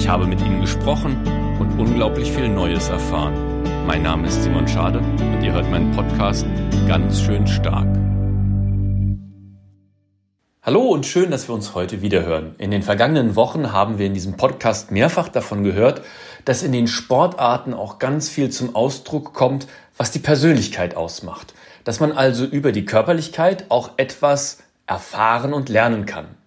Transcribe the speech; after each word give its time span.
Ich 0.00 0.08
habe 0.08 0.26
mit 0.26 0.40
ihnen 0.40 0.62
gesprochen 0.62 1.18
und 1.60 1.78
unglaublich 1.78 2.32
viel 2.32 2.48
Neues 2.48 2.88
erfahren. 2.88 3.34
Mein 3.86 4.02
Name 4.02 4.28
ist 4.28 4.42
Simon 4.42 4.66
Schade 4.66 4.98
und 4.98 5.42
ihr 5.42 5.52
hört 5.52 5.70
meinen 5.70 5.90
Podcast 5.92 6.46
ganz 6.88 7.20
schön 7.20 7.46
stark. 7.46 7.86
Hallo 10.62 10.88
und 10.88 11.04
schön, 11.04 11.30
dass 11.30 11.48
wir 11.48 11.54
uns 11.54 11.74
heute 11.74 12.00
wieder 12.00 12.24
hören. 12.24 12.54
In 12.56 12.70
den 12.70 12.82
vergangenen 12.82 13.36
Wochen 13.36 13.72
haben 13.72 13.98
wir 13.98 14.06
in 14.06 14.14
diesem 14.14 14.38
Podcast 14.38 14.90
mehrfach 14.90 15.28
davon 15.28 15.64
gehört, 15.64 16.00
dass 16.46 16.62
in 16.62 16.72
den 16.72 16.86
Sportarten 16.86 17.74
auch 17.74 17.98
ganz 17.98 18.30
viel 18.30 18.48
zum 18.48 18.74
Ausdruck 18.74 19.34
kommt, 19.34 19.68
was 19.98 20.10
die 20.10 20.18
Persönlichkeit 20.18 20.96
ausmacht. 20.96 21.52
Dass 21.84 22.00
man 22.00 22.12
also 22.12 22.46
über 22.46 22.72
die 22.72 22.86
Körperlichkeit 22.86 23.66
auch 23.68 23.90
etwas 23.98 24.62
erfahren 24.86 25.52
und 25.52 25.68
lernen 25.68 26.06
kann. 26.06 26.39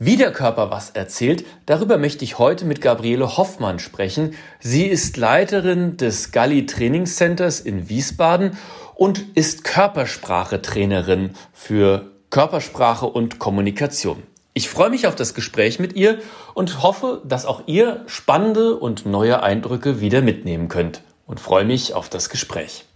Wie 0.00 0.16
der 0.16 0.30
Körper 0.30 0.70
was 0.70 0.90
erzählt, 0.90 1.44
darüber 1.66 1.98
möchte 1.98 2.22
ich 2.22 2.38
heute 2.38 2.64
mit 2.64 2.80
Gabriele 2.80 3.36
Hoffmann 3.36 3.80
sprechen. 3.80 4.36
Sie 4.60 4.86
ist 4.86 5.16
Leiterin 5.16 5.96
des 5.96 6.30
Galli 6.30 6.66
Trainingscenters 6.66 7.58
in 7.58 7.88
Wiesbaden 7.88 8.56
und 8.94 9.36
ist 9.36 9.64
Körpersprache-Trainerin 9.64 11.30
für 11.52 12.12
Körpersprache 12.30 13.06
und 13.06 13.40
Kommunikation. 13.40 14.22
Ich 14.54 14.68
freue 14.68 14.90
mich 14.90 15.08
auf 15.08 15.16
das 15.16 15.34
Gespräch 15.34 15.80
mit 15.80 15.96
ihr 15.96 16.20
und 16.54 16.80
hoffe, 16.80 17.20
dass 17.24 17.44
auch 17.44 17.64
ihr 17.66 18.04
spannende 18.06 18.76
und 18.76 19.04
neue 19.04 19.42
Eindrücke 19.42 20.00
wieder 20.00 20.22
mitnehmen 20.22 20.68
könnt 20.68 21.02
und 21.26 21.40
freue 21.40 21.64
mich 21.64 21.94
auf 21.94 22.08
das 22.08 22.30
Gespräch. 22.30 22.87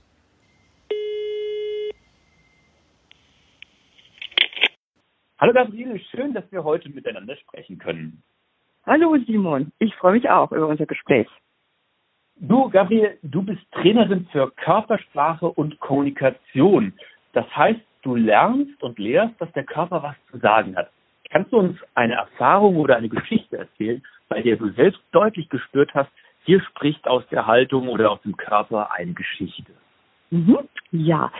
Hallo 5.43 5.55
Gabriele, 5.55 5.99
schön, 5.99 6.35
dass 6.35 6.45
wir 6.53 6.63
heute 6.63 6.89
miteinander 6.89 7.35
sprechen 7.35 7.77
können. 7.77 8.23
Hallo 8.87 9.17
Simon, 9.27 9.73
ich 9.81 9.93
freue 9.97 10.13
mich 10.13 10.31
auch 10.31 10.53
über 10.53 10.69
unser 10.69 10.87
Gespräch. 10.87 11.27
Du, 12.37 12.71
Gabriele, 12.71 13.19
du 13.25 13.43
bist 13.43 13.61
Trainerin 13.73 14.29
für 14.31 14.53
Körpersprache 14.53 15.51
und 15.51 15.81
Kommunikation. 15.81 16.93
Das 17.33 17.45
heißt, 17.57 17.81
du 18.03 18.15
lernst 18.15 18.81
und 18.85 19.01
lehrst, 19.01 19.35
dass 19.41 19.51
der 19.51 19.65
Körper 19.65 20.05
was 20.05 20.15
zu 20.31 20.39
sagen 20.39 20.77
hat. 20.77 20.93
Kannst 21.29 21.53
du 21.53 21.59
uns 21.59 21.77
eine 21.97 22.15
Erfahrung 22.15 22.77
oder 22.77 22.95
eine 22.95 23.09
Geschichte 23.09 23.59
erzählen, 23.59 24.01
bei 24.29 24.43
der 24.43 24.55
du 24.55 24.71
selbst 24.75 25.01
deutlich 25.11 25.49
gespürt 25.49 25.93
hast, 25.93 26.13
hier 26.45 26.61
spricht 26.61 27.09
aus 27.09 27.27
der 27.33 27.49
Haltung 27.49 27.89
oder 27.89 28.13
aus 28.13 28.23
dem 28.23 28.37
Körper 28.37 28.93
eine 28.93 29.13
Geschichte? 29.13 29.73
Mhm. 30.31 30.69
Ja, 30.93 31.33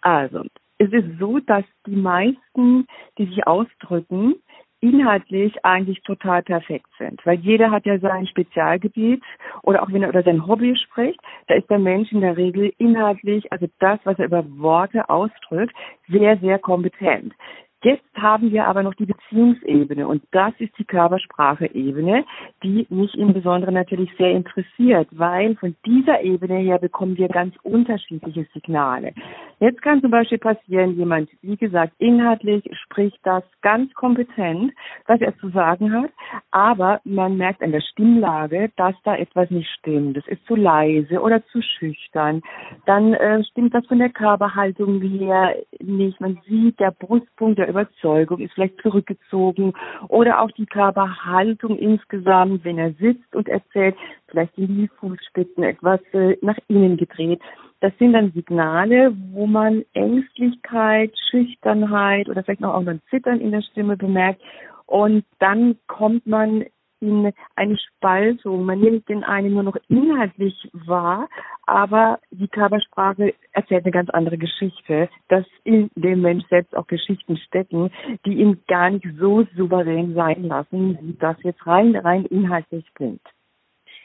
also 0.00 0.42
es 0.80 0.90
ist 0.92 1.18
so, 1.18 1.38
dass 1.40 1.64
die 1.86 1.96
meisten, 1.96 2.86
die 3.18 3.26
sich 3.26 3.46
ausdrücken, 3.46 4.36
inhaltlich 4.80 5.62
eigentlich 5.62 6.00
total 6.04 6.42
perfekt 6.42 6.86
sind, 6.96 7.20
weil 7.26 7.38
jeder 7.38 7.70
hat 7.70 7.84
ja 7.84 7.98
sein 7.98 8.26
Spezialgebiet 8.26 9.22
oder 9.62 9.82
auch 9.82 9.92
wenn 9.92 10.02
er 10.02 10.08
über 10.08 10.22
sein 10.22 10.46
Hobby 10.46 10.74
spricht, 10.74 11.20
da 11.48 11.54
ist 11.54 11.68
der 11.68 11.78
Mensch 11.78 12.10
in 12.12 12.22
der 12.22 12.38
Regel 12.38 12.72
inhaltlich, 12.78 13.52
also 13.52 13.66
das, 13.78 14.00
was 14.04 14.18
er 14.18 14.24
über 14.24 14.42
Worte 14.58 15.10
ausdrückt, 15.10 15.74
sehr, 16.08 16.38
sehr 16.38 16.58
kompetent. 16.58 17.34
Jetzt 17.82 18.04
haben 18.14 18.52
wir 18.52 18.66
aber 18.66 18.82
noch 18.82 18.92
die 18.94 19.06
Beziehungsebene 19.06 20.06
und 20.06 20.22
das 20.32 20.52
ist 20.58 20.76
die 20.78 20.84
Körpersprache-Ebene, 20.84 22.24
die 22.62 22.86
mich 22.90 23.16
im 23.16 23.32
Besonderen 23.32 23.72
natürlich 23.72 24.10
sehr 24.18 24.32
interessiert, 24.32 25.08
weil 25.12 25.56
von 25.56 25.74
dieser 25.86 26.22
Ebene 26.22 26.58
her 26.58 26.78
bekommen 26.78 27.16
wir 27.16 27.28
ganz 27.28 27.54
unterschiedliche 27.62 28.46
Signale. 28.52 29.14
Jetzt 29.60 29.80
kann 29.80 30.02
zum 30.02 30.10
Beispiel 30.10 30.36
passieren, 30.36 30.96
jemand, 30.96 31.30
wie 31.40 31.56
gesagt, 31.56 31.94
inhaltlich 31.98 32.64
spricht 32.84 33.18
das 33.22 33.44
ganz 33.62 33.92
kompetent, 33.94 34.72
was 35.06 35.22
er 35.22 35.36
zu 35.38 35.48
sagen 35.48 35.90
hat, 35.92 36.10
aber 36.50 37.00
man 37.04 37.38
merkt 37.38 37.62
an 37.62 37.72
der 37.72 37.80
Stimmlage, 37.80 38.70
dass 38.76 38.94
da 39.04 39.16
etwas 39.16 39.50
nicht 39.50 39.70
stimmt. 39.78 40.18
Es 40.18 40.26
ist 40.26 40.44
zu 40.46 40.54
leise 40.54 41.20
oder 41.20 41.42
zu 41.46 41.62
schüchtern. 41.62 42.42
Dann 42.84 43.14
äh, 43.14 43.42
stimmt 43.44 43.74
das 43.74 43.86
von 43.86 43.98
der 43.98 44.10
Körperhaltung 44.10 45.00
her 45.00 45.54
nicht. 45.80 46.20
Man 46.20 46.38
sieht, 46.46 46.78
der 46.78 46.90
Brustpunkt 46.90 47.58
der 47.58 47.69
Überzeugung 47.70 48.40
ist 48.40 48.52
vielleicht 48.54 48.80
zurückgezogen 48.82 49.72
oder 50.08 50.40
auch 50.40 50.50
die 50.52 50.66
Körperhaltung 50.66 51.78
insgesamt, 51.78 52.64
wenn 52.64 52.78
er 52.78 52.92
sitzt 52.94 53.34
und 53.34 53.48
erzählt, 53.48 53.96
vielleicht 54.28 54.54
sind 54.56 54.68
die 54.68 54.88
Fußspitzen 54.98 55.62
etwas 55.62 56.00
äh, 56.12 56.36
nach 56.42 56.58
innen 56.68 56.96
gedreht. 56.96 57.40
Das 57.80 57.92
sind 57.98 58.12
dann 58.12 58.32
Signale, 58.32 59.14
wo 59.32 59.46
man 59.46 59.84
Ängstlichkeit, 59.94 61.12
Schüchternheit 61.30 62.28
oder 62.28 62.44
vielleicht 62.44 62.60
noch 62.60 62.74
auch 62.74 62.86
ein 62.86 63.00
Zittern 63.08 63.40
in 63.40 63.52
der 63.52 63.62
Stimme 63.62 63.96
bemerkt. 63.96 64.42
Und 64.86 65.24
dann 65.38 65.76
kommt 65.86 66.26
man 66.26 66.64
in 67.00 67.32
eine 67.56 67.78
Spaltung. 67.78 68.64
Man 68.64 68.80
nimmt 68.80 69.08
den 69.08 69.24
einen 69.24 69.54
nur 69.54 69.62
noch 69.62 69.76
inhaltlich 69.88 70.68
wahr, 70.72 71.28
aber 71.66 72.18
die 72.30 72.48
Körpersprache 72.48 73.34
erzählt 73.52 73.84
eine 73.84 73.92
ganz 73.92 74.10
andere 74.10 74.38
Geschichte, 74.38 75.08
dass 75.28 75.44
in 75.64 75.90
dem 75.94 76.20
Mensch 76.22 76.44
selbst 76.48 76.76
auch 76.76 76.86
Geschichten 76.86 77.36
stecken, 77.36 77.90
die 78.24 78.34
ihn 78.34 78.62
gar 78.68 78.90
nicht 78.90 79.06
so 79.18 79.46
souverän 79.56 80.14
sein 80.14 80.44
lassen, 80.44 80.98
wie 81.00 81.14
das 81.14 81.36
jetzt 81.42 81.66
rein, 81.66 81.96
rein 81.96 82.24
inhaltlich 82.26 82.86
klingt. 82.94 83.22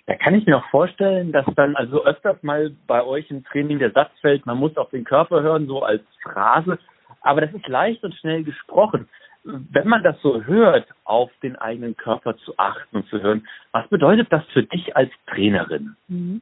Da 0.08 0.16
kann 0.16 0.36
ich 0.36 0.46
mir 0.46 0.58
auch 0.58 0.70
vorstellen, 0.70 1.32
dass 1.32 1.46
dann 1.56 1.76
also 1.76 2.06
öfters 2.06 2.42
mal 2.44 2.76
bei 2.86 3.04
euch 3.04 3.30
im 3.32 3.44
Training 3.44 3.80
der 3.80 3.92
Satz 3.92 4.12
fällt, 4.22 4.46
man 4.46 4.58
muss 4.58 4.78
auf 4.78 4.92
den 4.92 5.04
Körper 5.04 5.42
hören, 5.42 5.66
so 5.66 5.82
als 5.82 6.04
Phrase. 6.22 6.78
Aber 7.22 7.42
das 7.42 7.52
ist 7.54 7.68
leicht 7.68 8.04
und 8.04 8.14
schnell 8.14 8.44
gesprochen 8.44 9.08
wenn 9.46 9.88
man 9.88 10.04
das 10.04 10.20
so 10.22 10.44
hört, 10.44 10.88
auf 11.04 11.30
den 11.44 11.56
eigenen 11.56 11.96
Körper 11.96 12.36
zu 12.38 12.58
achten 12.58 12.98
und 12.98 13.08
zu 13.10 13.22
hören, 13.22 13.48
was 13.72 13.88
bedeutet 13.90 14.28
das 14.32 14.44
für 14.48 14.64
dich 14.64 14.96
als 14.96 15.12
Trainerin? 15.28 15.96
Mhm. 16.08 16.42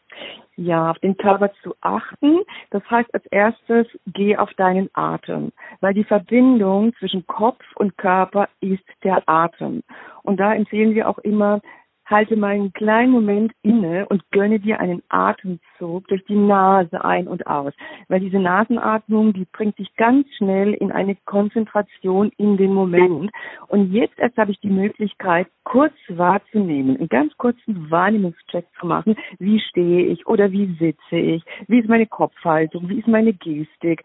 Ja, 0.55 0.91
auf 0.91 0.99
den 0.99 1.17
Körper 1.17 1.51
zu 1.63 1.75
achten, 1.81 2.41
das 2.69 2.83
heißt 2.89 3.13
als 3.13 3.25
erstes, 3.27 3.87
geh 4.07 4.37
auf 4.37 4.53
deinen 4.53 4.89
Atem, 4.93 5.51
weil 5.81 5.93
die 5.93 6.03
Verbindung 6.03 6.93
zwischen 6.95 7.27
Kopf 7.27 7.63
und 7.75 7.97
Körper 7.97 8.47
ist 8.61 8.85
der 9.03 9.27
Atem. 9.27 9.83
Und 10.21 10.39
da 10.39 10.53
empfehlen 10.53 10.95
wir 10.95 11.09
auch 11.09 11.17
immer, 11.19 11.59
Halte 12.05 12.35
mal 12.35 12.51
einen 12.51 12.73
kleinen 12.73 13.11
Moment 13.11 13.53
inne 13.61 14.05
und 14.07 14.29
gönne 14.31 14.59
dir 14.59 14.79
einen 14.79 15.01
Atemzug 15.09 16.07
durch 16.07 16.23
die 16.25 16.35
Nase 16.35 17.03
ein 17.03 17.27
und 17.27 17.47
aus. 17.47 17.73
Weil 18.07 18.19
diese 18.19 18.39
Nasenatmung, 18.39 19.33
die 19.33 19.45
bringt 19.51 19.79
dich 19.79 19.95
ganz 19.95 20.27
schnell 20.37 20.73
in 20.73 20.91
eine 20.91 21.15
Konzentration 21.25 22.31
in 22.37 22.57
den 22.57 22.73
Moment. 22.73 23.31
Und 23.67 23.91
jetzt 23.91 24.19
erst 24.19 24.37
habe 24.37 24.51
ich 24.51 24.59
die 24.59 24.69
Möglichkeit, 24.69 25.47
kurz 25.63 25.93
wahrzunehmen, 26.09 26.97
einen 26.97 27.09
ganz 27.09 27.35
kurzen 27.37 27.89
Wahrnehmungscheck 27.89 28.65
zu 28.79 28.85
machen. 28.85 29.15
Wie 29.39 29.59
stehe 29.59 30.05
ich 30.07 30.27
oder 30.27 30.51
wie 30.51 30.75
sitze 30.79 31.17
ich? 31.17 31.43
Wie 31.67 31.79
ist 31.79 31.89
meine 31.89 32.07
Kopfhaltung? 32.07 32.89
Wie 32.89 32.99
ist 32.99 33.07
meine 33.07 33.33
Gestik? 33.33 34.03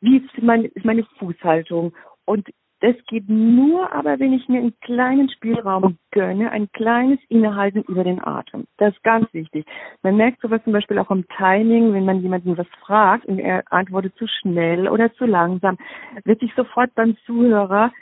Wie 0.00 0.16
ist 0.16 0.42
meine, 0.42 0.66
ist 0.66 0.84
meine 0.84 1.04
Fußhaltung? 1.18 1.92
Und 2.24 2.48
das 2.82 2.96
geht 3.06 3.28
nur 3.28 3.92
aber, 3.92 4.18
wenn 4.18 4.32
ich 4.32 4.48
mir 4.48 4.58
einen 4.58 4.78
kleinen 4.80 5.30
Spielraum 5.30 5.98
gönne, 6.10 6.50
ein 6.50 6.70
kleines 6.72 7.20
Innehalten 7.28 7.82
über 7.82 8.02
den 8.02 8.22
Atem. 8.22 8.66
Das 8.76 8.92
ist 8.92 9.04
ganz 9.04 9.32
wichtig. 9.32 9.64
Man 10.02 10.16
merkt 10.16 10.40
sowas 10.40 10.60
zum 10.64 10.72
Beispiel 10.72 10.98
auch 10.98 11.10
im 11.12 11.24
Timing, 11.28 11.94
wenn 11.94 12.04
man 12.04 12.20
jemanden 12.20 12.58
was 12.58 12.66
fragt 12.84 13.26
und 13.26 13.38
er 13.38 13.62
antwortet 13.70 14.16
zu 14.16 14.26
schnell 14.26 14.88
oder 14.88 15.12
zu 15.14 15.26
langsam, 15.26 15.78
wird 16.24 16.40
sich 16.40 16.52
sofort 16.56 16.92
beim 16.96 17.16
Zuhörer 17.24 17.92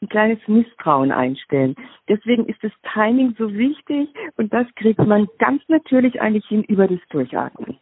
ein 0.00 0.08
kleines 0.08 0.38
Misstrauen 0.48 1.12
einstellen. 1.12 1.74
Deswegen 2.08 2.46
ist 2.46 2.64
das 2.64 2.72
Timing 2.94 3.34
so 3.38 3.52
wichtig 3.52 4.08
und 4.38 4.54
das 4.54 4.66
kriegt 4.76 5.04
man 5.04 5.28
ganz 5.38 5.62
natürlich 5.68 6.22
eigentlich 6.22 6.46
hin 6.46 6.62
über 6.64 6.88
das 6.88 7.00
Durchatmen. 7.10 7.78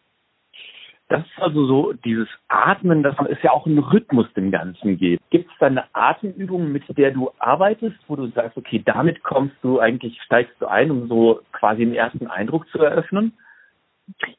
Das 1.13 1.27
ist 1.27 1.43
also 1.43 1.67
so 1.67 1.93
dieses 1.93 2.29
Atmen, 2.49 3.03
das 3.03 3.15
ist 3.29 3.43
ja 3.43 3.51
auch 3.51 3.67
ein 3.67 3.79
Rhythmus 3.79 4.33
dem 4.33 4.51
Ganzen 4.51 4.97
geht. 4.97 5.21
Gibt 5.29 5.51
es 5.51 5.59
da 5.59 5.67
eine 5.67 5.85
Atemübung, 5.93 6.73
mit 6.73 6.85
der 6.97 7.11
du 7.11 7.31
arbeitest, 7.39 7.99
wo 8.09 8.17
du 8.17 8.29
sagst, 8.29 8.57
okay, 8.57 8.83
damit 8.83 9.23
kommst 9.23 9.57
du 9.61 9.79
eigentlich, 9.79 10.19
steigst 10.23 10.55
du 10.59 10.67
ein, 10.67 10.91
um 10.91 11.09
so 11.09 11.41
quasi 11.53 11.85
den 11.85 11.95
ersten 11.95 12.29
Eindruck 12.29 12.67
zu 12.69 12.79
eröffnen? 12.79 13.33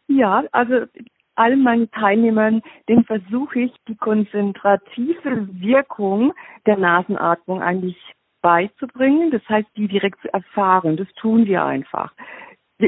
Ja, 0.07 0.45
also 0.51 0.85
allen 1.35 1.61
meinen 1.61 1.91
Teilnehmern, 1.91 2.63
den 2.89 3.03
versuche 3.03 3.59
ich, 3.59 3.73
die 3.87 3.95
konzentrative 3.95 5.47
Wirkung 5.51 6.33
der 6.65 6.77
Nasenatmung 6.77 7.61
eigentlich 7.61 7.97
beizubringen. 8.41 9.29
Das 9.29 9.47
heißt, 9.47 9.69
die 9.77 9.87
direkt 9.87 10.21
zu 10.21 10.33
erfahren. 10.33 10.97
Das 10.97 11.07
tun 11.19 11.45
wir 11.45 11.63
einfach 11.63 12.13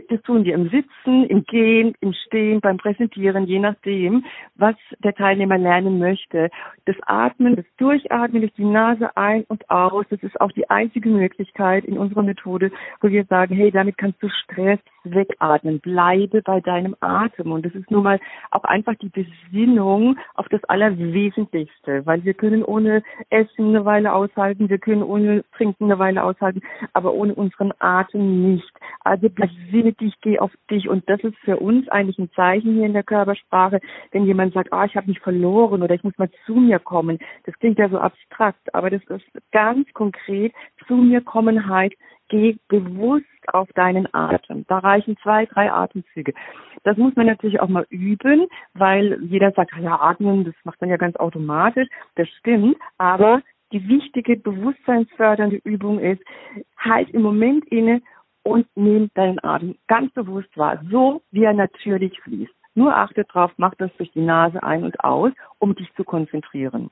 Das 0.09 0.21
tun 0.23 0.43
wir 0.43 0.53
im 0.55 0.69
Sitzen, 0.69 1.25
im 1.25 1.43
Gehen, 1.45 1.95
im 2.01 2.13
Stehen, 2.13 2.61
beim 2.61 2.77
Präsentieren, 2.77 3.45
je 3.45 3.59
nachdem, 3.59 4.25
was 4.55 4.75
der 5.03 5.13
Teilnehmer 5.13 5.57
lernen 5.57 5.99
möchte. 5.99 6.49
Das 6.85 6.95
Atmen, 7.05 7.55
das 7.55 7.65
Durchatmen 7.77 8.41
durch 8.41 8.53
die 8.53 8.65
Nase 8.65 9.15
ein 9.15 9.43
und 9.47 9.69
aus, 9.69 10.05
das 10.09 10.21
ist 10.23 10.39
auch 10.41 10.51
die 10.51 10.69
einzige 10.69 11.09
Möglichkeit 11.09 11.85
in 11.85 11.97
unserer 11.97 12.23
Methode, 12.23 12.71
wo 13.01 13.09
wir 13.09 13.25
sagen, 13.25 13.55
hey, 13.55 13.71
damit 13.71 13.97
kannst 13.97 14.21
du 14.21 14.29
Stress 14.29 14.79
wegatmen. 15.03 15.79
Bleibe 15.79 16.41
bei 16.41 16.59
deinem 16.61 16.95
Atem. 16.99 17.51
Und 17.51 17.65
das 17.65 17.73
ist 17.73 17.89
nun 17.91 18.03
mal 18.03 18.19
auch 18.51 18.63
einfach 18.63 18.95
die 18.95 19.09
Besinnung 19.09 20.17
auf 20.35 20.47
das 20.49 20.63
Allerwesentlichste, 20.65 22.05
weil 22.05 22.23
wir 22.23 22.33
können 22.33 22.63
ohne 22.63 23.03
Essen 23.29 23.69
eine 23.69 23.85
Weile 23.85 24.13
aushalten, 24.13 24.69
wir 24.69 24.79
können 24.79 25.03
ohne 25.03 25.43
Trinken 25.55 25.85
eine 25.85 25.99
Weile 25.99 26.23
aushalten, 26.23 26.61
aber 26.93 27.13
ohne 27.13 27.35
unseren 27.35 27.71
Atem 27.79 28.53
nicht. 28.53 28.71
Also 29.03 29.29
besinne 29.85 29.93
dich, 29.93 30.13
geh 30.21 30.39
auf 30.39 30.51
dich. 30.69 30.89
Und 30.89 31.09
das 31.09 31.21
ist 31.21 31.37
für 31.39 31.57
uns 31.57 31.87
eigentlich 31.89 32.17
ein 32.17 32.31
Zeichen 32.31 32.73
hier 32.75 32.85
in 32.85 32.93
der 32.93 33.03
Körpersprache, 33.03 33.79
wenn 34.11 34.25
jemand 34.25 34.53
sagt, 34.53 34.73
ah, 34.73 34.85
ich 34.85 34.95
habe 34.95 35.07
mich 35.07 35.19
verloren 35.19 35.83
oder 35.83 35.95
ich 35.95 36.03
muss 36.03 36.17
mal 36.17 36.29
zu 36.45 36.55
mir 36.55 36.79
kommen. 36.79 37.19
Das 37.45 37.57
klingt 37.59 37.77
ja 37.77 37.89
so 37.89 37.97
abstrakt, 37.97 38.73
aber 38.73 38.89
das 38.89 39.01
ist 39.03 39.25
ganz 39.51 39.91
konkret 39.93 40.53
zu 40.87 40.95
mir 40.95 41.21
Kommenheit. 41.21 41.93
Geh 42.27 42.57
bewusst 42.69 43.25
auf 43.53 43.69
deinen 43.73 44.11
Atem. 44.11 44.65
Da 44.67 44.79
reichen 44.79 45.15
zwei, 45.21 45.45
drei 45.45 45.71
Atemzüge. 45.71 46.33
Das 46.83 46.97
muss 46.97 47.15
man 47.15 47.27
natürlich 47.27 47.59
auch 47.59 47.67
mal 47.67 47.85
üben, 47.89 48.47
weil 48.73 49.19
jeder 49.21 49.51
sagt, 49.51 49.71
ja, 49.79 49.99
atmen, 50.01 50.43
das 50.43 50.55
macht 50.63 50.81
man 50.81 50.89
ja 50.89 50.97
ganz 50.97 51.15
automatisch. 51.17 51.87
Das 52.15 52.27
stimmt, 52.39 52.77
aber 52.97 53.41
die 53.71 53.87
wichtige 53.87 54.37
bewusstseinsfördernde 54.37 55.59
Übung 55.63 55.99
ist, 55.99 56.21
halt 56.77 57.09
im 57.11 57.21
Moment 57.21 57.65
inne 57.65 58.01
und 58.45 58.67
nimm 58.75 59.09
deinen 59.15 59.43
Atem 59.43 59.75
ganz 59.87 60.13
bewusst 60.13 60.55
wahr, 60.55 60.79
so 60.91 61.21
wie 61.31 61.43
er 61.43 61.53
natürlich 61.53 62.19
fließt. 62.21 62.53
Nur 62.75 62.95
achte 62.95 63.23
drauf, 63.23 63.51
mach 63.57 63.73
das 63.75 63.89
durch 63.97 64.11
die 64.11 64.21
Nase 64.21 64.61
ein 64.61 64.83
und 64.83 64.99
aus, 65.03 65.31
um 65.59 65.75
dich 65.75 65.91
zu 65.95 66.03
konzentrieren. 66.03 66.91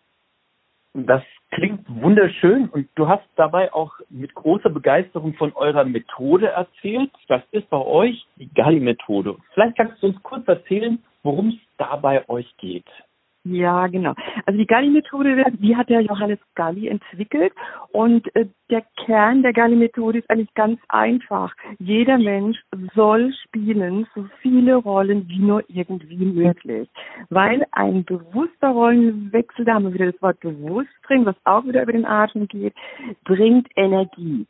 Das 0.93 1.23
klingt 1.51 1.83
wunderschön 1.89 2.69
und 2.69 2.87
du 2.95 3.07
hast 3.07 3.27
dabei 3.35 3.73
auch 3.73 3.93
mit 4.09 4.33
großer 4.33 4.69
Begeisterung 4.69 5.33
von 5.33 5.51
eurer 5.53 5.85
Methode 5.85 6.47
erzählt. 6.47 7.11
Das 7.27 7.41
ist 7.51 7.69
bei 7.69 7.77
euch 7.77 8.25
die 8.37 8.51
Galli-Methode. 8.53 9.35
Vielleicht 9.53 9.77
kannst 9.77 10.01
du 10.01 10.07
uns 10.07 10.23
kurz 10.23 10.47
erzählen, 10.47 11.03
worum 11.23 11.49
es 11.49 11.55
da 11.77 11.95
bei 11.95 12.27
euch 12.29 12.55
geht. 12.57 12.85
Ja, 13.45 13.87
genau. 13.87 14.13
Also 14.45 14.57
die 14.57 14.65
Galli-Methode, 14.65 15.43
die 15.59 15.75
hat 15.75 15.89
der 15.89 15.99
Johannes 15.99 16.39
Galli 16.55 16.87
entwickelt 16.87 17.51
und 17.91 18.33
äh, 18.37 18.47
der 18.69 18.83
Kern 19.05 19.41
der 19.43 19.51
Galli-Methode 19.51 20.19
ist 20.19 20.29
eigentlich 20.29 20.53
ganz 20.53 20.79
einfach. 20.87 21.53
Jeder 21.77 22.17
Mensch 22.17 22.57
soll 22.95 23.33
spielen 23.43 24.07
so 24.15 24.25
viele 24.41 24.75
Rollen 24.75 25.27
wie 25.27 25.39
nur 25.39 25.61
irgendwie 25.67 26.25
möglich, 26.25 26.87
weil 27.29 27.65
ein 27.71 28.05
bewusster 28.05 28.69
Rollenwechsel, 28.69 29.65
da 29.65 29.73
haben 29.73 29.85
wir 29.85 29.93
wieder 29.93 30.11
das 30.11 30.21
Wort 30.21 30.39
bewusst 30.39 30.89
drin, 31.05 31.25
was 31.25 31.35
auch 31.43 31.65
wieder 31.65 31.83
über 31.83 31.91
den 31.91 32.05
Atem 32.05 32.47
geht, 32.47 32.73
bringt 33.25 33.67
Energie. 33.75 34.47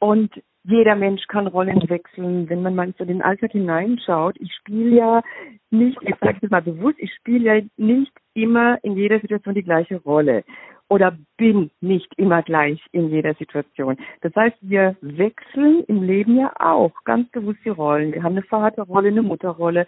Und 0.00 0.32
jeder 0.64 0.96
Mensch 0.96 1.26
kann 1.28 1.46
Rollen 1.46 1.88
wechseln, 1.88 2.48
wenn 2.48 2.62
man 2.62 2.74
mal 2.74 2.92
so 2.98 3.04
den 3.04 3.22
Alltag 3.22 3.52
hineinschaut. 3.52 4.36
Ich 4.40 4.52
spiele 4.54 4.96
ja 4.96 5.22
nicht, 5.70 5.98
ich 6.02 6.14
sage 6.20 6.38
es 6.40 6.50
mal 6.50 6.62
bewusst, 6.62 6.98
ich 6.98 7.12
spiele 7.14 7.44
ja 7.44 7.62
nicht 7.76 8.12
immer 8.34 8.78
in 8.82 8.96
jeder 8.96 9.20
Situation 9.20 9.54
die 9.54 9.62
gleiche 9.62 9.96
Rolle 10.02 10.44
oder 10.88 11.16
bin 11.38 11.70
nicht 11.80 12.12
immer 12.18 12.42
gleich 12.42 12.80
in 12.92 13.08
jeder 13.08 13.34
Situation. 13.34 13.96
Das 14.20 14.34
heißt, 14.36 14.56
wir 14.60 14.96
wechseln 15.00 15.84
im 15.88 16.02
Leben 16.02 16.38
ja 16.38 16.52
auch 16.58 16.92
ganz 17.04 17.30
bewusst 17.30 17.60
die 17.64 17.70
Rollen. 17.70 18.12
Wir 18.12 18.22
haben 18.22 18.32
eine 18.32 18.42
Vaterrolle, 18.42 19.08
eine 19.08 19.22
Mutterrolle, 19.22 19.86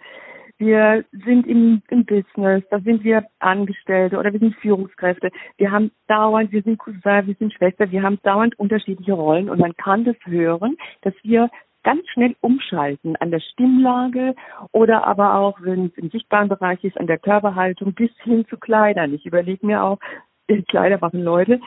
wir 0.57 1.03
sind 1.11 1.47
im, 1.47 1.81
im 1.89 2.05
Business, 2.05 2.63
da 2.69 2.79
sind 2.79 3.03
wir 3.03 3.25
Angestellte 3.39 4.17
oder 4.17 4.31
wir 4.31 4.39
sind 4.39 4.55
Führungskräfte. 4.55 5.29
Wir 5.57 5.69
haben 5.69 5.91
dauernd, 6.07 6.53
wir 6.53 6.61
sind 6.61 6.77
Cousin, 6.77 7.27
wir 7.27 7.35
sind 7.37 7.53
Schwester, 7.53 7.91
wir 7.91 8.01
haben 8.01 8.19
dauernd 8.23 8.57
unterschiedliche 8.57 9.13
Rollen 9.13 9.49
und 9.49 9.59
man 9.59 9.75
kann 9.75 10.05
das 10.05 10.15
hören, 10.23 10.77
dass 11.01 11.13
wir 11.23 11.49
ganz 11.85 12.05
schnell 12.09 12.35
umschalten 12.41 13.15
an 13.17 13.29
der 13.31 13.39
Stimmlage 13.39 14.35
oder 14.71 15.05
aber 15.05 15.35
auch, 15.35 15.61
wenn 15.61 15.85
es 15.85 15.97
im 15.97 16.09
sichtbaren 16.09 16.49
Bereich 16.49 16.83
ist, 16.83 16.97
an 16.97 17.07
der 17.07 17.19
Körperhaltung 17.19 17.93
bis 17.93 18.09
hin 18.23 18.45
zu 18.49 18.57
Kleidern. 18.57 19.13
Ich 19.13 19.25
überlege 19.25 19.65
mir 19.65 19.83
auch, 19.83 19.99
Kleider 20.67 20.97
machen 20.99 21.21
Leute, 21.21 21.61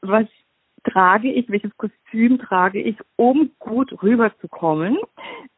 was 0.00 0.26
trage 0.84 1.30
ich, 1.30 1.50
welches 1.50 1.76
Kostüm 1.76 2.38
trage 2.38 2.80
ich, 2.80 2.96
um 3.16 3.50
gut 3.58 4.02
rüberzukommen, 4.02 4.96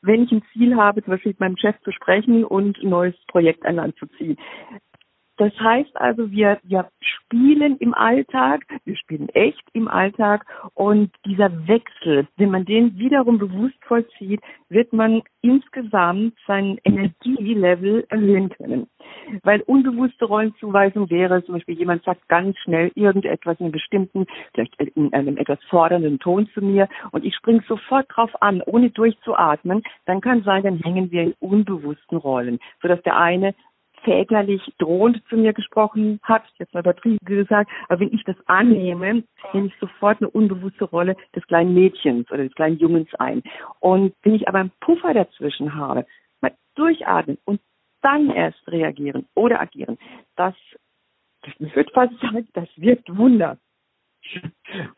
wenn 0.03 0.25
ich 0.25 0.33
ein 0.33 0.43
Ziel 0.53 0.77
habe, 0.77 1.05
zum 1.05 1.13
Beispiel 1.13 1.31
mit 1.31 1.41
meinem 1.41 1.57
Chef 1.57 1.77
zu 1.83 1.93
sprechen 1.93 2.45
und 2.45 2.79
ein 2.79 2.91
neues 2.91 3.15
Projekt 3.29 3.65
an 3.65 3.77
Land 3.77 3.97
zu 3.97 4.07
ziehen. 4.07 4.37
Das 5.41 5.59
heißt 5.59 5.97
also, 5.97 6.31
wir, 6.31 6.59
wir 6.65 6.91
spielen 7.01 7.79
im 7.79 7.95
Alltag, 7.95 8.67
wir 8.85 8.95
spielen 8.95 9.31
echt 9.31 9.63
im 9.73 9.89
Alltag 9.89 10.45
und 10.75 11.11
dieser 11.25 11.67
Wechsel, 11.67 12.29
wenn 12.37 12.51
man 12.51 12.67
den 12.67 12.99
wiederum 12.99 13.39
bewusst 13.39 13.83
vollzieht, 13.87 14.43
wird 14.69 14.93
man 14.93 15.23
insgesamt 15.41 16.35
sein 16.47 16.79
Energielevel 16.85 18.05
erhöhen 18.11 18.51
können. 18.51 18.87
Weil 19.43 19.63
unbewusste 19.63 20.27
Rollenzuweisung 20.27 21.09
wäre 21.09 21.43
zum 21.45 21.55
Beispiel, 21.55 21.79
jemand 21.79 22.05
sagt 22.05 22.29
ganz 22.29 22.59
schnell 22.59 22.93
irgendetwas 22.95 23.59
in 23.61 23.65
einem 23.65 23.73
bestimmten, 23.73 24.27
vielleicht 24.53 24.79
in 24.79 25.11
einem 25.15 25.39
etwas 25.39 25.59
fordernden 25.71 26.19
Ton 26.19 26.51
zu 26.53 26.61
mir 26.61 26.87
und 27.13 27.25
ich 27.25 27.35
springe 27.35 27.63
sofort 27.67 28.05
drauf 28.15 28.31
an, 28.43 28.61
ohne 28.67 28.91
durchzuatmen, 28.91 29.85
dann 30.05 30.21
kann 30.21 30.43
sein, 30.43 30.65
dann 30.65 30.81
hängen 30.81 31.11
wir 31.11 31.23
in 31.23 31.35
unbewussten 31.41 32.19
Rollen, 32.19 32.59
sodass 32.83 33.01
der 33.05 33.17
eine 33.17 33.55
väterlich 34.03 34.63
drohend 34.79 35.23
zu 35.29 35.37
mir 35.37 35.53
gesprochen 35.53 36.21
hat, 36.23 36.43
jetzt 36.59 36.75
mal 36.75 36.81
übertrieben 36.81 37.19
gesagt, 37.25 37.71
aber 37.89 38.01
wenn 38.01 38.13
ich 38.13 38.25
das 38.25 38.37
annehme, 38.47 39.25
nehme 39.53 39.67
ich 39.67 39.75
sofort 39.81 40.21
eine 40.21 40.31
unbewusste 40.31 40.85
Rolle 40.85 41.17
des 41.35 41.47
kleinen 41.47 41.75
Mädchens 41.75 42.31
oder 42.31 42.45
des 42.45 42.55
kleinen 42.55 42.79
Jungens 42.79 43.15
ein. 43.17 43.43
Und 43.81 44.15
wenn 44.23 44.35
ich 44.35 44.49
aber 44.49 44.59
einen 44.59 44.73
Puffer 44.81 45.15
dazwischen 45.15 45.75
habe, 45.75 46.07
mal 46.41 46.53
durchatmen 46.75 47.39
und 47.45 47.61
dann 48.03 48.31
erst 48.31 48.67
reagieren 48.69 49.27
oder 49.35 49.61
agieren, 49.61 49.99
das, 50.37 50.55
das 51.43 51.75
wird 51.75 51.93
fast 51.93 52.19
sagen, 52.21 52.49
das 52.55 52.69
wirkt 52.77 53.15
Wunder. 53.17 53.59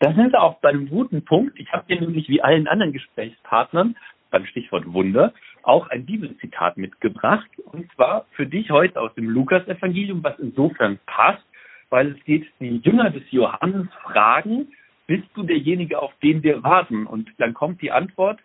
Das 0.01 0.15
sind 0.17 0.33
wir 0.33 0.43
auch 0.43 0.61
bei 0.61 0.71
einem 0.71 0.89
guten 0.89 1.25
Punkt. 1.25 1.59
Ich 1.59 1.73
habe 1.73 1.87
dir 1.87 2.01
nämlich 2.01 2.29
wie 2.29 2.43
allen 2.43 2.67
anderen 2.67 2.93
Gesprächspartnern 2.93 3.97
beim 4.31 4.47
Stichwort 4.47 4.93
Wunder 4.93 5.33
auch 5.65 5.89
ein 5.89 6.07
Bibelzitat 6.07 6.77
mitgebracht. 6.77 7.49
Und 7.65 7.91
zwar 7.93 8.27
für 8.33 8.47
dich 8.47 8.71
heute 8.71 9.01
aus 9.01 9.15
dem 9.15 9.29
Lukas-Evangelium, 9.29 10.23
was 10.23 10.39
insofern 10.39 10.99
passt, 11.07 11.45
weil 11.91 12.13
es 12.13 12.25
geht, 12.25 12.47
die 12.61 12.79
Jünger 12.79 13.11
des 13.11 13.25
Johannes 13.31 13.87
fragen, 14.03 14.69
bist 15.07 15.29
du 15.35 15.43
derjenige, 15.43 16.01
auf 16.01 16.13
den 16.23 16.43
wir 16.43 16.63
warten? 16.63 17.07
Und 17.07 17.31
dann 17.39 17.55
kommt 17.55 17.83
die 17.83 17.93
Antwort, 17.93 18.41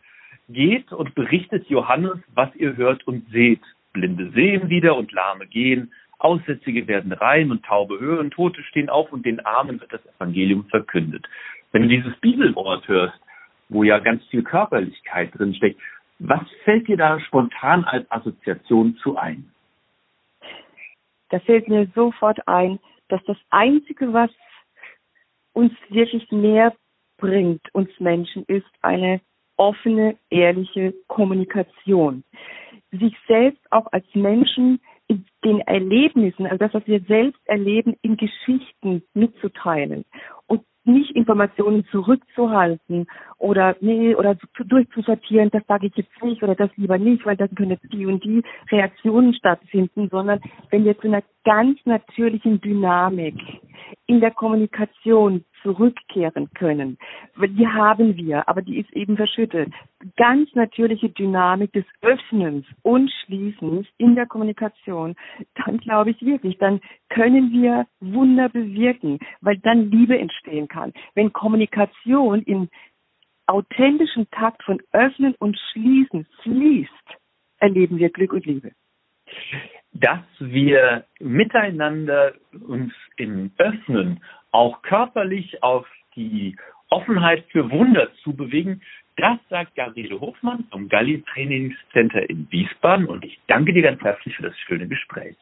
geht 0.50 0.92
und 0.92 1.16
berichtet 1.16 1.68
Johannes, 1.70 2.18
was 2.34 2.54
ihr 2.56 2.76
hört 2.76 3.06
und 3.08 3.30
seht. 3.32 3.62
Blinde 3.94 4.32
sehen 4.32 4.70
wieder 4.70 4.96
und 4.96 5.12
Lahme 5.12 5.48
gehen, 5.48 5.92
Aussätzige 6.20 6.88
werden 6.88 7.12
rein 7.12 7.52
und 7.52 7.64
Taube 7.64 8.00
hören, 8.00 8.32
Tote 8.32 8.64
stehen 8.64 8.90
auf 8.90 9.12
und 9.12 9.26
den 9.26 9.40
Armen 9.46 9.80
wird 9.80 9.94
das 9.94 10.06
Evangelium 10.16 10.66
verkündet. 10.66 11.28
Wenn 11.72 11.84
du 11.84 11.88
dieses 11.90 12.16
Bibelwort 12.20 12.88
hörst, 12.88 13.20
wo 13.70 13.84
ja 13.84 14.00
ganz 14.00 14.24
viel 14.28 14.44
Körperlichkeit 14.44 15.38
drinsteckt. 15.38 15.80
Was 16.20 16.42
fällt 16.64 16.88
dir 16.88 16.98
da 16.98 17.20
spontan 17.20 17.84
als 17.86 18.10
Assoziation 18.12 18.98
zu 18.98 19.18
ein? 19.18 19.52
Da 21.30 21.40
fällt 21.40 21.68
mir 21.68 21.88
sofort 21.94 22.48
ein, 22.48 22.80
dass 23.10 23.24
das 23.26 23.38
Einzige, 23.50 24.14
was 24.14 24.32
uns 25.54 25.74
wirklich 25.90 26.32
näher 26.32 26.74
bringt, 27.18 27.62
uns 27.74 27.90
Menschen, 28.00 28.44
ist 28.48 28.68
eine 28.82 29.22
offene, 29.58 30.18
ehrliche 30.30 30.94
Kommunikation. 31.08 32.24
Sich 32.92 33.16
selbst 33.28 33.62
auch 33.72 33.88
als 33.92 34.06
Menschen 34.14 34.80
in 35.08 35.26
den 35.44 35.62
Erlebnissen, 35.62 36.46
also 36.46 36.58
das, 36.58 36.74
was 36.74 36.88
wir 36.88 37.02
selbst 37.02 37.42
erleben, 37.46 37.96
in 38.02 38.18
Geschichten 38.18 39.04
mitzuteilen 39.14 40.06
und 40.48 40.64
nicht 40.88 41.12
Informationen 41.16 41.86
zurückzuhalten 41.92 43.08
oder 43.38 43.76
nee 43.82 44.16
oder 44.16 44.36
durchzusortieren, 44.58 45.50
das 45.52 45.64
sage 45.68 45.88
ich 45.88 45.96
jetzt 45.96 46.24
nicht 46.24 46.42
oder 46.42 46.56
das 46.56 46.70
lieber 46.78 46.98
nicht, 46.98 47.26
weil 47.26 47.38
dann 47.38 47.54
können 47.56 47.72
jetzt 47.72 47.92
die 47.92 48.06
und 48.06 48.24
die 48.24 48.42
Reaktionen 48.72 49.34
stattfinden, 49.34 50.10
sondern 50.10 50.40
wenn 50.70 50.86
wir 50.86 50.98
zu 51.00 51.08
einer 51.08 51.24
ganz 51.44 51.80
natürlichen 51.86 52.62
Dynamik 52.62 53.36
in 54.06 54.20
der 54.20 54.32
Kommunikation 54.32 55.46
zurückkehren 55.62 56.50
können. 56.54 56.98
Die 57.38 57.68
haben 57.68 58.16
wir, 58.16 58.48
aber 58.48 58.62
die 58.62 58.80
ist 58.80 58.92
eben 58.94 59.18
verschüttet. 59.18 59.74
Ganz 60.16 60.54
natürliche 60.54 61.10
Dynamik 61.10 61.74
des 61.74 61.86
Öffnens 62.02 62.66
und 62.84 63.12
Schließens 63.26 63.88
in 63.98 64.16
der 64.16 64.26
Kommunikation, 64.26 65.16
dann 65.66 65.78
glaube 65.78 66.12
ich 66.12 66.22
wirklich, 66.22 66.58
dann 66.58 66.82
können 67.10 67.52
wir 67.52 67.88
Wunder 68.00 68.50
bewirken, 68.50 69.20
weil 69.42 69.58
dann 69.58 69.90
Liebe 69.92 70.18
entstehen 70.18 70.68
kann. 70.68 70.94
Wenn 71.16 71.34
Kommunikation 71.34 72.42
in 72.44 72.70
authentischen 73.48 74.30
Takt 74.32 74.64
von 74.64 74.82
Öffnen 74.92 75.34
und 75.40 75.58
Schließen 75.72 76.28
fließt, 76.44 76.92
erleben 77.60 77.98
wir 77.98 78.10
Glück 78.10 78.34
und 78.34 78.46
Liebe. 78.46 78.72
Dass 79.94 80.24
wir 80.40 81.06
miteinander 81.20 82.34
uns 82.68 82.94
im 83.18 83.52
Öffnen 83.58 84.22
auch 84.52 84.82
körperlich 84.82 85.62
auf 85.64 85.86
die 86.16 86.56
Offenheit 86.90 87.46
für 87.52 87.70
Wunder 87.70 88.10
zu 88.24 88.34
bewegen, 88.34 88.82
das 89.18 89.40
sagt 89.50 89.76
Gabriele 89.76 90.20
Hofmann 90.20 90.66
vom 90.72 90.90
Galli 90.90 91.24
Trainingscenter 91.34 92.30
in 92.30 92.48
Wiesbaden 92.52 93.08
und 93.08 93.26
ich 93.26 93.40
danke 93.48 93.74
dir 93.74 93.82
ganz 93.82 94.02
herzlich 94.02 94.36
für 94.36 94.44
das 94.44 94.58
schöne 94.60 94.88
Gespräch. 94.88 95.36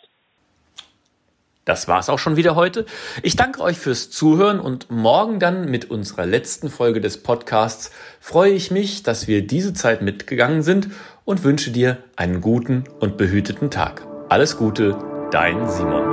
Das 1.65 1.87
war's 1.87 2.09
auch 2.09 2.19
schon 2.19 2.37
wieder 2.37 2.55
heute. 2.55 2.85
Ich 3.23 3.35
danke 3.35 3.59
euch 3.59 3.77
fürs 3.77 4.11
Zuhören 4.11 4.59
und 4.59 4.91
morgen 4.91 5.39
dann 5.39 5.69
mit 5.69 5.89
unserer 5.89 6.27
letzten 6.27 6.69
Folge 6.69 7.01
des 7.01 7.23
Podcasts 7.23 7.91
freue 8.21 8.51
ich 8.51 8.69
mich, 8.69 9.01
dass 9.01 9.27
wir 9.27 9.45
diese 9.45 9.73
Zeit 9.73 10.03
mitgegangen 10.03 10.61
sind 10.61 10.89
und 11.25 11.43
wünsche 11.43 11.71
dir 11.71 11.97
einen 12.15 12.39
guten 12.39 12.83
und 12.99 13.17
behüteten 13.17 13.71
Tag. 13.71 14.05
Alles 14.29 14.57
Gute, 14.57 14.97
dein 15.31 15.67
Simon. 15.67 16.04